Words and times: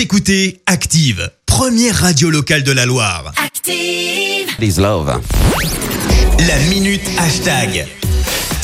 Vous 0.00 0.04
écoutez 0.04 0.62
Active, 0.64 1.30
première 1.44 1.94
radio 1.94 2.30
locale 2.30 2.62
de 2.62 2.72
la 2.72 2.86
Loire. 2.86 3.34
Active. 3.36 4.46
Please 4.56 4.80
love. 4.80 5.20
La 6.38 6.58
minute 6.70 7.02
hashtag. 7.18 7.86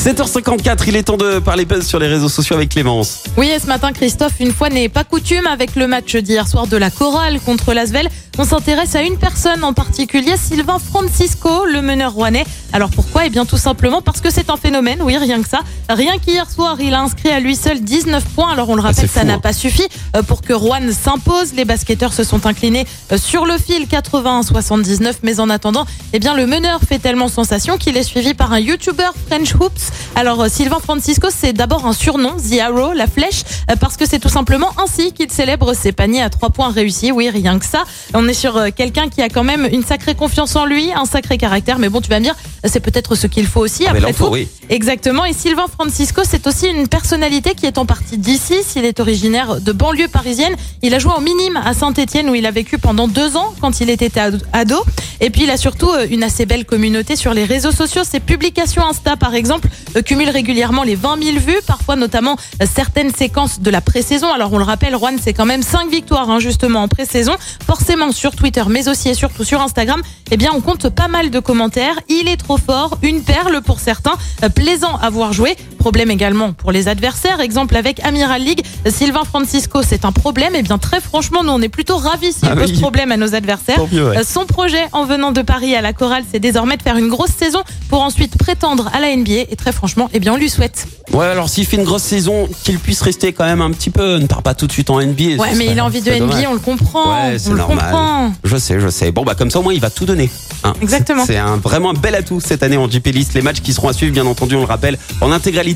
7h54, 0.06 0.84
il 0.87 0.95
est 0.95 1.03
temps 1.03 1.16
de 1.16 1.40
parler 1.40 1.64
buzz 1.64 1.84
sur 1.84 1.98
les 1.98 2.06
réseaux 2.06 2.29
sociaux 2.29 2.54
avec 2.54 2.68
Clémence. 2.68 3.24
Oui, 3.37 3.48
et 3.48 3.58
ce 3.58 3.66
matin, 3.66 3.90
Christophe, 3.93 4.34
une 4.38 4.52
fois 4.52 4.68
n'est 4.68 4.88
pas 4.88 5.02
coutume 5.02 5.48
avec 5.48 5.75
le 5.75 5.88
match 5.88 6.14
d'hier 6.14 6.46
soir 6.46 6.68
de 6.68 6.77
la 6.77 6.90
chorale 6.90 7.41
contre 7.41 7.75
l'Asvel. 7.75 8.09
On 8.38 8.45
s'intéresse 8.45 8.95
à 8.95 9.02
une 9.02 9.16
personne 9.16 9.64
en 9.64 9.73
particulier, 9.73 10.37
Sylvain 10.37 10.79
Francisco, 10.79 11.64
le 11.64 11.82
meneur 11.82 12.12
rouennais. 12.12 12.45
Alors 12.73 12.91
pourquoi? 12.91 13.27
Eh 13.27 13.30
bien 13.30 13.46
tout 13.46 13.56
simplement 13.56 14.02
parce 14.02 14.20
que 14.20 14.30
c'est 14.30 14.50
un 14.50 14.56
phénomène, 14.59 14.98
oui, 15.02 15.16
rien 15.16 15.42
que 15.42 15.48
ça. 15.48 15.61
Rien 15.88 16.18
qu'hier 16.18 16.48
soir, 16.50 16.77
il 16.79 16.93
a 16.95 17.00
inscrit 17.00 17.30
à 17.30 17.41
lui 17.41 17.57
seul 17.57 17.80
19 17.80 18.23
points. 18.27 18.52
Alors 18.52 18.68
on 18.68 18.77
le 18.77 18.82
rappelle, 18.82 19.07
Ah, 19.07 19.09
c'est 19.12 19.18
ça 19.20 19.25
n'a 19.25 19.34
hein. 19.34 19.38
pas 19.41 19.54
suffi 19.54 19.88
euh, 20.14 20.23
pour 20.23 20.43
que 20.43 20.52
Rouen 20.52 20.93
s'impose. 20.93 21.54
Les 21.54 21.64
basketteurs 21.64 22.12
se 22.12 22.23
sont 22.25 22.46
inclinés 22.46 22.86
euh, 23.10 23.16
sur 23.18 23.46
le 23.46 23.57
fil 23.57 23.87
81-79. 23.87 25.15
Mais 25.23 25.41
en 25.41 25.48
attendant, 25.48 25.87
eh 26.12 26.18
bien 26.18 26.37
le 26.37 26.46
meneur 26.46 26.80
fait 26.87 26.98
tellement 26.98 27.29
sensation 27.29 27.79
qu'il 27.79 27.96
est 27.96 28.02
suivi 28.02 28.34
par 28.34 28.52
un 28.52 28.60
YouTuber 28.60 29.09
French 29.29 29.54
Hoops. 29.54 29.93
Alors 30.14 30.41
euh, 30.41 30.48
Sylvain 30.48 30.80
Francisco, 30.80 31.28
c'est 31.30 31.52
d'abord 31.52 31.86
un 31.86 31.92
surnom, 31.92 32.32
The 32.37 32.60
Arrow, 32.60 32.92
la 32.92 33.06
flèche, 33.06 33.42
euh, 33.70 33.77
parce 33.78 33.96
que 33.96 34.06
c'est 34.06 34.18
tout 34.18 34.28
simplement 34.28 34.70
ainsi 34.82 35.12
qu'il 35.12 35.30
célèbre 35.30 35.74
ses 35.74 35.92
paniers 35.92 36.23
à 36.23 36.30
trois 36.30 36.50
points 36.50 36.70
réussis. 36.70 37.12
Oui, 37.12 37.28
rien 37.28 37.59
que 37.59 37.66
ça. 37.66 37.84
On 38.14 38.27
est 38.28 38.34
sur 38.34 38.56
euh, 38.56 38.68
quelqu'un 38.74 39.09
qui 39.09 39.23
a 39.23 39.28
quand 39.28 39.45
même 39.45 39.68
une 39.70 39.84
sacrée 39.84 40.14
confiance 40.14 40.56
en 40.56 40.64
lui, 40.64 40.90
un 40.92 41.04
sacré 41.04 41.38
caractère. 41.38 41.78
Mais 41.78 41.88
bon, 41.88 42.01
tu 42.01 42.09
vas 42.09 42.18
me 42.18 42.24
dire, 42.24 42.34
c'est 42.64 42.80
peut-être 42.80 43.14
ce 43.14 43.27
qu'il 43.27 43.46
faut 43.46 43.60
aussi. 43.60 43.84
Ah, 43.87 43.92
après 43.92 44.12
tout. 44.12 44.28
oui. 44.30 44.48
Exactement. 44.68 45.24
Et 45.24 45.32
Sylvain 45.32 45.66
Francisco, 45.73 46.23
c'est 46.24 46.46
aussi 46.46 46.66
une 46.66 46.88
personnalité 46.88 47.54
qui 47.54 47.66
est 47.66 47.78
en 47.78 47.87
partie 47.87 48.18
d'ici. 48.18 48.54
S'il 48.65 48.84
est 48.84 48.98
originaire 49.01 49.60
de 49.60 49.73
banlieue 49.73 50.09
parisienne, 50.09 50.54
il 50.82 50.95
a 50.95 50.98
joué 50.98 51.12
en 51.12 51.20
minime 51.20 51.60
à 51.65 51.74
Saint-Etienne 51.74 52.30
où 52.30 52.34
il 52.34 52.46
a 52.46 52.51
vécu 52.51 52.78
pendant 52.78 53.06
deux 53.06 53.37
ans 53.37 53.54
quand 53.60 53.80
il 53.80 53.90
était 53.90 54.18
ado-. 54.52 54.84
Et 55.21 55.30
puis 55.30 55.45
il 55.45 55.51
a 55.51 55.56
surtout 55.56 55.90
une 56.10 56.23
assez 56.23 56.46
belle 56.46 56.65
communauté 56.65 57.16
sur 57.16 57.32
les 57.34 57.45
réseaux 57.45 57.71
sociaux. 57.71 58.02
Ses 58.04 58.21
publications 58.21 58.87
Insta, 58.87 59.16
par 59.16 59.34
exemple, 59.34 59.68
euh, 59.97 60.02
cumulent 60.02 60.30
régulièrement 60.30 60.83
les 60.83 60.95
20 60.95 61.23
000 61.23 61.39
vues, 61.39 61.61
parfois 61.66 61.97
notamment 61.97 62.37
euh, 62.63 62.66
certaines 62.73 63.13
séquences 63.15 63.61
de 63.61 63.71
la 63.71 63.80
pré-saison. 63.80 64.33
Alors 64.33 64.53
on 64.53 64.59
le 64.59 64.65
rappelle, 64.65 64.94
Juan, 64.97 65.19
c'est 65.22 65.33
quand 65.33 65.47
même 65.47 65.62
cinq 65.62 65.91
victoires 65.91 66.31
hein, 66.31 66.39
justement 66.39 66.83
en 66.83 66.89
pré-saison. 66.89 67.37
Forcément 67.66 68.12
sur 68.12 68.34
Twitter, 68.34 68.62
mais 68.69 68.89
aussi 68.89 69.09
et 69.09 69.15
surtout 69.15 69.44
sur 69.44 69.61
Instagram, 69.61 70.00
eh 70.31 70.37
bien 70.37 70.50
on 70.55 70.61
compte 70.61 70.89
pas 70.89 71.09
mal 71.09 71.31
de 71.31 71.41
commentaires. 71.41 71.99
Il 72.09 72.28
est 72.28 72.37
trop 72.37 72.59
fort, 72.59 72.99
une 73.03 73.22
perle 73.22 73.61
pour 73.62 73.81
certains, 73.81 74.15
euh, 74.43 74.49
plaisant 74.49 74.97
à 74.97 75.11
voir 75.11 75.33
jouer. 75.33 75.56
Problème 75.87 76.10
également 76.10 76.53
pour 76.53 76.72
les 76.72 76.88
adversaires. 76.88 77.38
Exemple 77.38 77.76
avec 77.76 78.04
Amiral 78.04 78.42
League, 78.42 78.60
Sylvain 78.88 79.22
Francisco, 79.22 79.82
c'est 79.87 80.04
un 80.04 80.10
problème. 80.10 80.53
Eh 80.56 80.62
bien 80.62 80.78
très 80.78 81.00
franchement, 81.00 81.44
nous 81.44 81.53
on 81.53 81.62
est 81.62 81.69
plutôt 81.69 81.97
ravis 81.97 82.32
s'il 82.32 82.48
Ah 82.50 82.56
pose 82.56 82.72
oui. 82.72 82.81
problème 82.81 83.12
à 83.12 83.16
nos 83.16 83.37
adversaires. 83.37 83.76
Tant 83.76 83.88
mieux, 83.93 84.09
ouais. 84.09 84.19
Euh, 84.19 84.22
Son 84.26 84.47
projet 84.47 84.82
en 84.91 85.04
venant 85.04 85.31
de 85.31 85.43
Paris 85.43 85.76
à 85.76 85.82
la 85.82 85.93
chorale, 85.93 86.25
c'est 86.32 86.41
désormais 86.41 86.76
de 86.76 86.82
faire 86.82 86.97
une 86.97 87.06
grosse 87.09 87.31
saison 87.31 87.60
pour 87.88 88.00
ensuite 88.03 88.37
prétendre 88.37 88.91
à 88.93 88.98
la 88.98 89.15
NBA. 89.15 89.43
Et 89.48 89.54
très 89.56 89.70
franchement, 89.70 90.10
eh 90.12 90.19
bien 90.19 90.32
on 90.32 90.37
lui 90.37 90.50
souhaite. 90.50 90.88
Ouais, 91.12 91.26
alors 91.26 91.48
s'il 91.48 91.65
fait 91.66 91.76
une 91.76 91.84
grosse 91.84 92.03
saison, 92.03 92.48
qu'il 92.65 92.81
puisse 92.81 93.00
rester 93.00 93.32
quand 93.32 93.44
même 93.44 93.60
un 93.62 93.71
petit 93.71 93.91
peu, 93.91 94.16
ne 94.16 94.26
part 94.26 94.43
pas 94.43 94.54
tout 94.54 94.66
de 94.66 94.72
suite 94.72 94.91
en 94.91 95.00
NBA. 95.00 95.41
Ouais, 95.41 95.50
mais 95.54 95.66
serait- 95.66 95.66
il 95.72 95.78
a 95.78 95.84
envie 95.84 96.03
de 96.03 96.10
NBA, 96.10 96.19
dommage. 96.19 96.47
on 96.50 96.54
le 96.54 96.59
comprend. 96.59 97.28
Ouais, 97.28 97.38
c'est 97.38 97.50
on 97.50 97.53
le 97.53 97.59
normal. 97.59 97.78
comprend. 97.78 98.32
Je 98.43 98.56
sais, 98.56 98.81
je 98.81 98.88
sais. 98.88 99.12
Bon, 99.12 99.22
bah 99.22 99.37
comme 99.37 99.53
ça, 99.53 99.60
au 99.60 99.62
moins, 99.62 99.72
il 99.72 99.81
va 99.81 99.91
tout 99.91 100.04
donner. 100.04 100.28
hein. 100.65 100.72
Exactement. 100.82 101.22
C'est 101.25 101.37
un, 101.37 101.59
vraiment 101.59 101.91
un 101.91 101.94
bel 101.94 102.16
atout 102.16 102.41
cette 102.41 102.65
année 102.65 102.76
en 102.76 102.91
JP 102.91 103.06
List. 103.12 103.34
Les 103.34 103.43
matchs 103.43 103.60
qui 103.60 103.72
seront 103.72 103.88
à 103.88 103.93
suivre, 103.93 104.12
bien 104.12 104.26
entendu, 104.26 104.56
on 104.56 104.60
le 104.60 104.66
rappelle, 104.66 104.98
en 105.21 105.31
intégralité 105.31 105.75